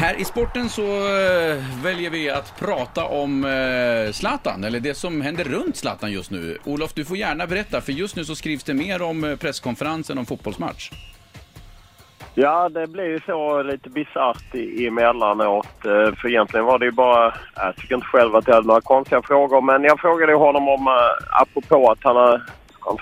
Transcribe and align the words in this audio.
Här 0.00 0.20
i 0.20 0.24
sporten 0.24 0.68
så 0.68 0.82
eh, 0.82 1.56
väljer 1.82 2.10
vi 2.10 2.30
att 2.30 2.58
prata 2.58 3.04
om 3.04 3.44
eh, 3.44 4.12
Zlatan, 4.12 4.64
eller 4.64 4.80
det 4.80 4.94
som 4.94 5.20
händer 5.20 5.44
runt 5.44 5.76
Zlatan 5.76 6.12
just 6.12 6.30
nu. 6.30 6.58
Olof, 6.64 6.94
du 6.94 7.04
får 7.04 7.16
gärna 7.16 7.46
berätta, 7.46 7.80
för 7.80 7.92
just 7.92 8.16
nu 8.16 8.24
så 8.24 8.34
skrivs 8.34 8.64
det 8.64 8.74
mer 8.74 9.02
om 9.02 9.24
eh, 9.24 9.36
presskonferensen 9.36 10.18
om 10.18 10.26
fotbollsmatch. 10.26 10.90
Ja, 12.34 12.68
det 12.68 12.86
blir 12.86 13.04
ju 13.04 13.20
så 13.26 13.62
lite 13.62 13.90
bisarrt 13.90 14.54
emellanåt. 14.88 15.84
Eh, 15.84 16.14
för 16.14 16.28
egentligen 16.28 16.66
var 16.66 16.78
det 16.78 16.84
ju 16.84 16.92
bara... 16.92 17.34
Jag 17.56 17.76
tycker 17.76 17.94
inte 17.94 18.06
själv 18.06 18.36
att 18.36 18.46
jag 18.46 18.54
hade 18.54 18.66
några 18.66 18.80
konstiga 18.80 19.22
frågor. 19.22 19.60
Men 19.60 19.84
jag 19.84 20.00
frågade 20.00 20.32
ju 20.32 20.38
honom 20.38 20.68
om, 20.68 20.88
apropå 21.30 21.90
att 21.90 21.98
han 22.02 22.16
har... 22.16 22.42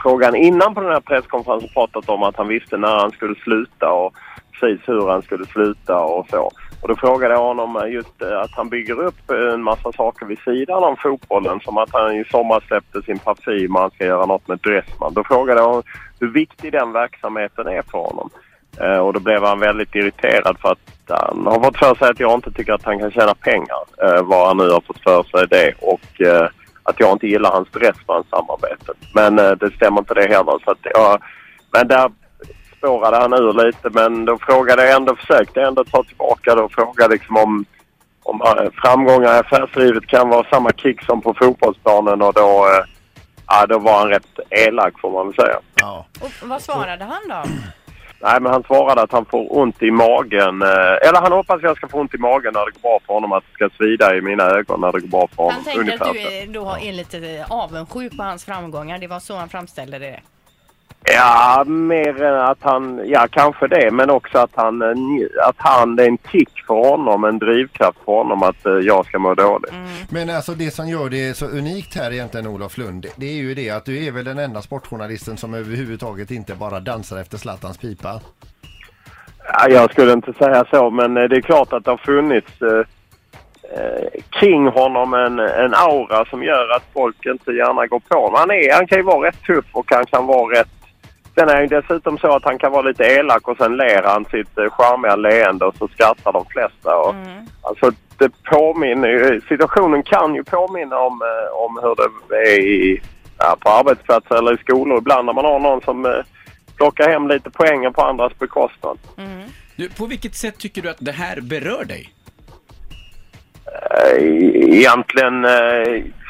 frågan 0.03 0.37
innan 0.37 0.75
på 0.75 0.81
den 0.81 0.93
här 0.93 1.01
presskonferensen 1.01 1.71
pratat 1.75 2.09
om 2.09 2.23
att 2.23 2.37
han 2.37 2.49
visste 2.49 2.77
när 2.77 2.99
han 3.01 3.11
skulle 3.11 3.35
sluta 3.35 3.91
och 3.91 4.15
precis 4.61 4.89
hur 4.89 5.09
han 5.09 5.23
skulle 5.23 5.47
sluta 5.47 6.01
och 6.01 6.27
så. 6.31 6.51
Och 6.81 6.89
då 6.89 6.97
frågade 6.97 7.35
jag 7.35 7.43
honom 7.43 7.77
eh, 7.77 7.93
just 7.93 8.23
eh, 8.23 8.39
att 8.39 8.51
han 8.51 8.69
bygger 8.69 9.01
upp 9.03 9.31
eh, 9.31 9.55
en 9.55 9.63
massa 9.63 9.93
saker 9.93 10.27
vid 10.27 10.39
sidan 10.39 10.85
om 10.85 10.97
fotbollen. 10.97 11.61
Som 11.61 11.79
att 11.79 11.93
han 11.93 12.17
i 12.17 12.25
sommar 12.25 12.65
släppte 12.67 13.03
sin 13.03 13.19
parfym 13.19 13.77
och 13.77 13.81
han 13.81 13.91
ska 13.91 14.05
göra 14.05 14.27
något 14.27 14.49
med 14.49 14.59
Dressman. 14.59 15.15
Då 15.15 15.25
frågade 15.25 15.61
jag 15.61 15.67
honom 15.67 15.83
hur 16.21 16.33
viktig 16.33 16.73
den 16.73 16.93
verksamheten 16.93 17.67
är 17.67 17.83
för 17.83 17.99
honom. 17.99 18.31
Och 19.03 19.13
då 19.13 19.21
blev 19.21 19.45
han 19.45 19.61
väldigt 19.61 19.95
irriterad 19.95 20.59
för 20.59 20.73
att 20.73 20.97
han 21.09 21.47
har 21.47 21.61
fått 21.65 21.79
för 21.79 21.95
sig 21.95 22.09
att 22.09 22.21
jag 22.21 22.35
inte 22.35 22.53
tycker 22.53 22.73
att 22.73 22.85
han 22.85 22.99
kan 22.99 23.11
tjäna 23.11 23.35
pengar. 23.35 23.83
Eh, 24.03 24.23
vad 24.23 24.47
han 24.47 24.57
nu 24.57 24.71
har 24.71 24.81
fått 24.81 25.03
för 25.03 25.23
sig 25.23 25.47
det. 25.51 25.73
Och 25.81 26.21
eh, 26.21 26.49
att 26.83 27.01
jag 27.01 27.13
inte 27.13 27.27
gillar 27.27 27.51
hans 27.51 27.69
Dressman-samarbete. 27.69 28.93
Men 29.15 29.39
eh, 29.39 29.51
det 29.51 29.71
stämmer 29.71 29.99
inte 29.99 30.15
det 30.15 30.29
heller. 30.29 30.59
Så 30.65 30.71
att, 30.71 30.79
jag, 30.83 31.23
men 31.73 31.89
där 31.89 32.11
spårade 32.87 33.17
han 33.17 33.33
ur 33.33 33.65
lite. 33.67 33.91
Men 33.91 34.25
då 34.25 34.39
frågade 34.39 34.85
jag 34.87 34.97
ändå, 34.97 35.17
försökte 35.17 35.61
jag 35.61 35.69
ändå 35.69 35.85
ta 35.85 36.03
tillbaka 36.03 36.55
det 36.55 36.63
och 36.63 36.73
fråga 36.73 37.07
liksom 37.07 37.37
om, 37.37 37.65
om 38.23 38.41
eh, 38.43 38.71
framgångar 38.83 39.35
i 39.35 39.39
affärslivet 39.39 40.07
kan 40.07 40.29
vara 40.29 40.47
samma 40.51 40.73
kick 40.73 41.03
som 41.03 41.23
på 41.23 41.35
fotbollsplanen. 41.35 42.23
Och 42.23 42.33
då, 42.33 42.67
eh, 42.67 42.85
ja, 43.47 43.67
då 43.67 43.79
var 43.79 43.99
han 43.99 44.09
rätt 44.09 44.39
elak 44.51 45.01
får 45.01 45.11
man 45.11 45.27
väl 45.27 45.35
säga. 45.37 45.59
Ja. 45.81 46.07
Och 46.21 46.31
vad 46.49 46.63
svarade 46.63 47.05
han 47.05 47.29
då? 47.29 47.43
Nej, 48.21 48.41
men 48.41 48.53
han 48.53 48.63
svarade 48.63 49.03
att 49.03 49.13
han 49.13 49.25
får 49.25 49.59
ont 49.59 49.83
i 49.83 49.91
magen. 49.91 50.63
eh, 50.63 51.09
Eller 51.09 51.21
han 51.21 51.33
hoppas 51.33 51.63
jag 51.63 51.77
ska 51.77 51.89
få 51.89 51.99
ont 52.01 52.15
i 52.15 52.19
magen 52.19 52.53
när 52.55 52.65
det 52.67 52.73
går 52.73 52.81
bra 52.81 52.99
för 53.07 53.15
honom. 53.15 53.33
Att 53.33 53.45
det 53.49 53.53
ska 53.53 53.77
svida 53.77 54.17
i 54.17 54.21
mina 54.21 54.45
ögon 54.45 54.81
när 54.81 54.93
det 54.93 55.01
går 55.01 55.09
bra 55.09 55.29
för 55.29 55.37
honom. 55.37 55.53
Han 55.55 55.65
tänkte 55.65 55.81
Ungefär 55.81 56.07
att 56.07 56.13
du 56.13 56.21
är, 56.21 56.47
då 56.47 56.77
är 56.83 56.93
lite 56.93 57.47
avundsjuk 57.51 58.17
på 58.17 58.23
hans 58.23 58.45
framgångar. 58.45 58.99
Det 58.99 59.07
var 59.07 59.21
så 59.21 59.37
han 59.37 59.49
framställde 59.49 59.99
det. 59.99 60.21
Ja, 61.15 61.65
mer 61.67 62.23
än 62.23 62.41
att 62.41 62.59
han... 62.61 63.01
Ja, 63.05 63.27
kanske 63.31 63.69
det. 63.69 63.91
Men 63.91 64.11
också 64.11 64.39
att 64.39 64.51
han... 64.55 64.83
eh, 64.83 64.89
Att 65.49 65.57
han... 65.59 65.97
Det 65.97 66.05
är 66.05 66.09
en 66.09 66.19
tick 66.19 66.51
för 66.67 66.75
honom. 66.75 67.25
En 67.25 67.39
drivkraft 67.39 67.99
för 68.05 68.13
honom 68.13 68.43
att 68.43 68.67
eh, 68.67 68.73
jag 68.73 69.07
ska 69.07 69.19
må 69.19 69.35
dåligt. 69.35 69.73
Men 70.11 70.31
alltså 70.31 70.53
det 70.53 70.71
som 70.71 70.89
gör 70.89 71.09
det 71.09 71.37
så 71.37 71.47
unikt 71.47 71.97
här 71.97 72.13
egentligen 72.13 72.47
Olof 72.47 72.79
Lund, 72.79 73.07
det 73.17 73.27
är 73.27 73.35
ju 73.37 73.55
det 73.55 73.71
att 73.71 73.85
du 73.85 74.07
är 74.07 74.13
väl 74.13 74.25
den 74.25 74.39
enda 74.39 74.63
sportjournalisten 74.63 75.37
som 75.37 75.55
överhuvudtaget 75.55 76.31
inte 76.31 76.55
bara 76.55 76.81
dansar 76.81 77.21
efter 77.21 77.39
Zlatans 77.39 77.79
pipa. 77.79 78.21
Ja, 79.53 79.69
jag 79.69 79.93
skulle 79.93 80.13
inte 80.13 80.33
säga 80.33 80.65
så, 80.71 80.91
men 80.91 81.17
eh, 81.17 81.25
det 81.25 81.37
är 81.37 81.41
klart 81.41 81.73
att 81.73 81.85
det 81.85 81.91
har 81.91 81.99
funnits 81.99 82.63
eh, 82.63 82.83
kring 84.31 84.67
honom 84.69 85.15
en, 85.15 85.39
en 85.39 85.75
aura 85.75 86.25
som 86.25 86.43
gör 86.43 86.77
att 86.77 86.85
folk 86.95 87.27
inte 87.27 87.53
gärna 87.53 87.87
går 87.87 88.01
på 88.09 88.19
honom. 88.19 88.35
Han, 88.39 88.51
är, 88.51 88.75
han 88.75 88.87
kan 88.87 88.99
ju 88.99 89.05
vara 89.05 89.29
rätt 89.29 89.43
tuff 89.43 89.65
och 89.73 89.87
han 89.91 90.07
kan 90.07 90.27
vara 90.27 90.61
rätt... 90.61 90.69
Sen 91.39 91.49
är 91.49 91.61
ju 91.61 91.67
dessutom 91.67 92.19
så 92.19 92.37
att 92.37 92.45
han 92.45 92.59
kan 92.59 92.73
vara 92.73 92.83
lite 92.83 93.05
elak 93.05 93.49
och 93.49 93.57
sen 93.57 93.77
ler 93.77 94.03
han 94.03 94.25
sitt 94.25 94.59
eh, 94.59 94.71
charmiga 94.71 95.17
leende 95.17 95.65
och 95.65 95.77
så 95.77 95.89
skrattar 95.89 96.33
de 96.33 96.45
flesta. 96.47 96.97
Och, 96.97 97.15
Alltså 97.63 97.91
det 98.19 98.31
påminner 98.45 99.09
ju... 99.09 99.41
Situationen 99.49 100.03
kan 100.03 100.35
ju 100.35 100.45
påminna 100.45 100.99
om, 100.99 101.23
eh, 101.23 101.65
om 101.65 101.79
hur 101.83 101.95
det 102.29 102.35
är 102.35 102.61
i, 102.61 103.03
ja, 103.39 103.57
på 103.61 103.71
arbetsplatser 103.71 104.35
eller 104.35 104.55
i 104.55 104.59
skolor 104.59 104.99
ibland 104.99 105.27
när 105.27 105.33
man 105.33 105.45
har 105.45 105.59
någon 105.59 105.81
som 105.81 106.07
eh, 106.07 106.13
plockar 106.77 107.09
hem 107.09 107.29
lite 107.29 107.51
poänger 107.51 107.91
på 107.91 108.03
andras 108.03 108.39
bekostnad. 108.39 108.99
Du, 109.77 109.89
på 109.89 110.07
vilket 110.07 110.35
sätt 110.35 110.59
tycker 110.59 110.83
du 110.83 110.91
att 110.91 110.97
det 111.01 111.13
här 111.13 111.41
berör 111.41 111.85
dig? 111.85 112.13
Egentligen, 114.53 115.45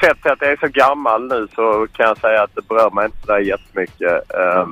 sett 0.00 0.22
till 0.22 0.30
att 0.30 0.40
jag 0.40 0.50
är 0.50 0.56
så 0.60 0.68
gammal 0.68 1.28
nu 1.28 1.48
så 1.54 1.86
kan 1.92 2.06
jag 2.06 2.18
säga 2.18 2.42
att 2.42 2.54
det 2.54 2.68
berör 2.68 2.90
mig 2.90 3.04
inte 3.06 3.18
sådär 3.20 3.38
jättemycket. 3.38 4.34
Eh, 4.34 4.66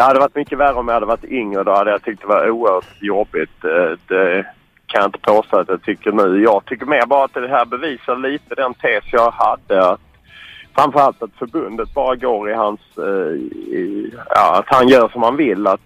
det 0.00 0.04
hade 0.04 0.20
varit 0.20 0.34
mycket 0.34 0.58
värre 0.58 0.74
om 0.74 0.88
jag 0.88 0.94
hade 0.94 1.06
varit 1.06 1.24
yngre. 1.24 1.64
Då 1.64 1.74
hade 1.74 1.90
jag 1.90 2.02
tyckt 2.02 2.20
det 2.20 2.26
var 2.26 2.50
oerhört 2.50 3.02
jobbigt. 3.02 3.64
Eh, 3.64 3.98
det 4.08 4.46
kan 4.86 5.00
jag 5.00 5.08
inte 5.08 5.18
påstå 5.18 5.56
att 5.56 5.68
jag 5.68 5.82
tycker 5.82 6.12
nu. 6.12 6.42
Jag 6.42 6.64
tycker 6.64 6.86
mer 6.86 7.06
bara 7.06 7.24
att 7.24 7.34
det 7.34 7.48
här 7.48 7.64
bevisar 7.64 8.16
lite 8.16 8.54
den 8.54 8.74
tes 8.74 9.04
jag 9.12 9.30
hade. 9.30 9.90
Att 9.90 10.00
framförallt 10.74 11.22
att 11.22 11.30
förbundet 11.38 11.94
bara 11.94 12.16
går 12.16 12.50
i 12.50 12.54
hans... 12.54 12.80
eh, 12.98 13.32
i, 13.78 14.12
Ja, 14.30 14.58
att 14.58 14.74
han 14.76 14.88
gör 14.88 15.08
som 15.08 15.22
han 15.22 15.36
vill. 15.36 15.66
Att 15.66 15.80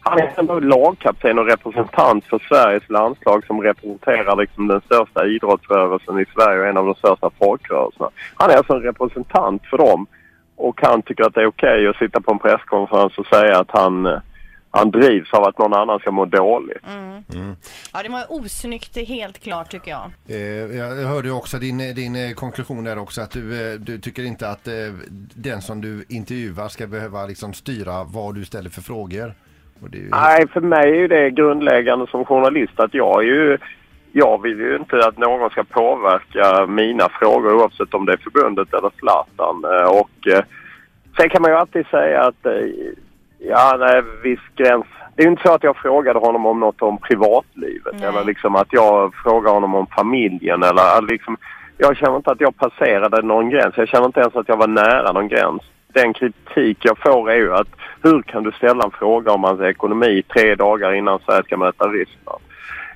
han 0.00 0.18
är 0.18 0.32
ändå 0.36 0.60
lagkapten 0.60 1.38
och 1.38 1.46
representant 1.46 2.24
för 2.24 2.38
Sveriges 2.48 2.90
landslag 2.90 3.46
som 3.46 3.62
representerar 3.62 4.36
liksom 4.36 4.66
den 4.66 4.80
största 4.80 5.26
idrottsrörelsen 5.26 6.18
i 6.20 6.24
Sverige 6.34 6.60
och 6.60 6.66
en 6.66 6.76
av 6.76 6.86
de 6.86 6.94
största 6.94 7.30
folkrörelserna. 7.38 8.10
Han 8.34 8.50
är 8.50 8.56
alltså 8.56 8.72
en 8.72 8.82
representant 8.82 9.62
för 9.66 9.78
dem 9.78 10.06
och 10.56 10.80
han 10.82 11.02
tycker 11.02 11.24
att 11.24 11.34
det 11.34 11.40
är 11.40 11.46
okej 11.46 11.88
att 11.88 11.96
sitta 11.96 12.20
på 12.20 12.32
en 12.32 12.38
presskonferens 12.38 13.18
och 13.18 13.26
säga 13.26 13.58
att 13.58 13.70
han, 13.70 14.06
eh, 14.06 14.18
han 14.70 14.90
drivs 14.90 15.32
av 15.32 15.44
att 15.44 15.58
någon 15.58 15.74
annan 15.74 15.98
ska 15.98 16.10
må 16.10 16.24
dåligt. 16.24 16.84
Ja, 17.92 18.02
det 18.02 18.08
var 18.08 18.24
osnyggt 18.28 18.96
helt 19.08 19.38
klart 19.38 19.70
tycker 19.70 19.90
jag. 19.90 20.10
Eh, 20.28 20.76
jag 20.76 21.08
hörde 21.08 21.30
också 21.30 21.58
din, 21.58 21.78
din 21.78 22.16
eh, 22.16 22.34
konklusion 22.34 22.84
där 22.84 22.98
också 22.98 23.20
att 23.20 23.30
du, 23.30 23.72
eh, 23.72 23.80
du 23.80 23.98
tycker 23.98 24.22
inte 24.22 24.48
att 24.48 24.68
eh, 24.68 24.74
den 25.34 25.62
som 25.62 25.80
du 25.80 26.04
intervjuar 26.08 26.68
ska 26.68 26.86
behöva 26.86 27.26
liksom 27.26 27.52
styra 27.52 28.04
vad 28.04 28.34
du 28.34 28.44
ställer 28.44 28.70
för 28.70 28.82
frågor. 28.82 29.34
Och 29.82 29.90
det 29.90 29.98
är 29.98 30.02
ju... 30.02 30.10
Nej, 30.10 30.48
för 30.48 30.60
mig 30.60 31.04
är 31.04 31.08
det 31.08 31.30
grundläggande 31.30 32.06
som 32.06 32.24
journalist 32.24 32.80
att 32.80 32.94
jag 32.94 33.22
är 33.22 33.26
ju... 33.26 33.58
Jag 34.16 34.42
vill 34.42 34.58
ju 34.60 34.76
inte 34.76 34.96
att 35.08 35.18
någon 35.18 35.50
ska 35.50 35.64
påverka 35.64 36.66
mina 36.66 37.08
frågor 37.08 37.54
oavsett 37.54 37.94
om 37.94 38.06
det 38.06 38.12
är 38.12 38.16
förbundet 38.16 38.74
eller 38.74 38.90
Zlatan. 38.98 39.64
Eh, 39.64 39.88
Och 40.00 40.28
eh, 40.32 40.44
sen 41.16 41.28
kan 41.28 41.42
man 41.42 41.50
ju 41.50 41.56
alltid 41.56 41.86
säga 41.86 42.22
att... 42.22 42.46
eh, 42.46 42.52
Ja, 43.38 43.76
nej, 43.78 44.02
viss 44.22 44.40
gräns. 44.56 44.84
Det 45.14 45.22
är 45.22 45.26
ju 45.26 45.30
inte 45.30 45.42
så 45.46 45.52
att 45.54 45.62
jag 45.62 45.76
frågade 45.76 46.18
honom 46.18 46.46
om 46.46 46.60
något 46.60 46.82
om 46.82 46.98
privatlivet 46.98 47.94
Nej. 48.00 48.08
eller 48.08 48.24
liksom 48.24 48.56
att 48.56 48.68
jag 48.70 49.14
frågar 49.14 49.52
honom 49.52 49.74
om 49.74 49.86
familjen 49.86 50.62
eller 50.62 50.98
att 50.98 51.04
liksom... 51.10 51.36
Jag 51.78 51.96
känner 51.96 52.16
inte 52.16 52.30
att 52.30 52.40
jag 52.40 52.56
passerade 52.56 53.22
någon 53.22 53.50
gräns. 53.50 53.74
Jag 53.76 53.88
känner 53.88 54.06
inte 54.06 54.20
ens 54.20 54.36
att 54.36 54.48
jag 54.48 54.56
var 54.56 54.66
nära 54.66 55.12
någon 55.12 55.28
gräns. 55.28 55.62
Den 55.92 56.12
kritik 56.12 56.78
jag 56.80 56.98
får 56.98 57.30
är 57.30 57.36
ju 57.36 57.54
att 57.54 57.68
hur 58.02 58.22
kan 58.22 58.42
du 58.42 58.52
ställa 58.52 58.84
en 58.84 58.90
fråga 58.90 59.32
om 59.32 59.44
hans 59.44 59.60
ekonomi 59.60 60.22
tre 60.22 60.54
dagar 60.54 60.92
innan 60.94 61.18
Sverige 61.18 61.42
ska 61.42 61.56
möta 61.56 61.84
Ryssland? 61.84 62.42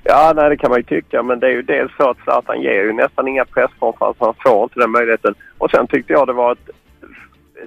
Ja, 0.03 0.33
nej 0.35 0.49
det 0.49 0.57
kan 0.57 0.69
man 0.69 0.79
ju 0.79 0.83
tycka 0.83 1.23
men 1.23 1.39
det 1.39 1.47
är 1.47 1.51
ju 1.51 1.61
dels 1.61 1.91
så 1.97 2.09
att 2.09 2.17
Zlatan 2.23 2.61
ger 2.61 2.83
ju 2.83 2.93
nästan 2.93 3.27
inga 3.27 3.45
presskonferenser. 3.45 4.25
Han 4.25 4.33
får 4.43 4.63
inte 4.63 4.79
den 4.79 4.91
möjligheten. 4.91 5.35
Och 5.57 5.71
sen 5.71 5.87
tyckte 5.87 6.13
jag 6.13 6.27
det 6.27 6.33
var 6.33 6.51
ett 6.51 6.69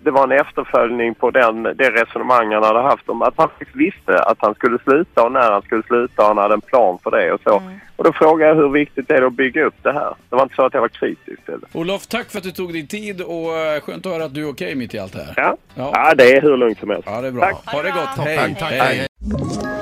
det 0.01 0.11
var 0.11 0.25
en 0.25 0.41
efterföljning 0.41 1.15
på 1.15 1.31
den, 1.31 1.63
det 1.63 1.91
resonemang 1.91 2.53
han 2.53 2.63
hade 2.63 2.81
haft 2.81 3.09
om 3.09 3.23
att 3.23 3.35
han 3.37 3.49
faktiskt 3.49 3.77
visste 3.77 4.19
att 4.19 4.37
han 4.39 4.55
skulle 4.55 4.79
sluta 4.79 5.25
och 5.25 5.33
när 5.33 5.51
han 5.51 5.63
skulle 5.63 5.83
sluta 5.83 6.23
och 6.23 6.29
han 6.29 6.39
hade 6.39 6.55
en 6.55 6.61
plan 6.61 6.99
för 7.03 7.11
det 7.11 7.33
och 7.33 7.41
så. 7.45 7.63
Och 7.97 8.05
då 8.05 8.13
frågade 8.13 8.51
jag 8.51 8.57
hur 8.57 8.69
viktigt 8.69 9.09
det 9.09 9.15
är 9.15 9.23
att 9.23 9.33
bygga 9.33 9.65
upp 9.65 9.75
det 9.83 9.93
här. 9.93 10.15
Det 10.31 10.37
var 10.37 10.43
inte 10.43 10.55
så 10.55 10.67
att 10.67 10.75
jag 10.75 10.81
var 10.81 10.89
kritisk 10.89 11.45
till 11.45 11.61
det. 11.61 11.79
Olof, 11.79 12.07
tack 12.07 12.31
för 12.31 12.39
att 12.39 12.45
du 12.45 12.51
tog 12.51 12.73
din 12.73 12.87
tid 12.87 13.21
och 13.21 13.57
eh, 13.59 13.81
skönt 13.81 14.07
att 14.07 14.13
höra 14.13 14.25
att 14.25 14.35
du 14.35 14.47
är 14.47 14.51
okej 14.53 14.75
mitt 14.75 14.95
i 14.95 14.99
allt 14.99 15.13
det 15.13 15.19
här. 15.19 15.35
Ja. 15.37 15.57
Ja. 15.75 15.91
ja, 15.95 16.15
det 16.15 16.37
är 16.37 16.43
hur 16.43 16.57
lugnt 16.57 16.79
som 16.79 16.91
helst. 16.91 17.09
Ja, 17.11 17.21
det 17.21 17.29
är 17.29 17.33
bra. 17.33 17.45
Tack. 17.45 17.75
Ha 17.75 17.83
det 17.83 17.91
gott. 17.91 18.27
Hej. 18.27 18.37
Tack, 18.37 18.59
tack, 18.59 18.73
hej. 18.73 18.99
Ett 19.01 19.82